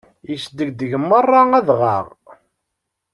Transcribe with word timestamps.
Yesdegdeg 0.29 0.93
merra 1.09 1.41
adɣaɣ. 1.57 2.05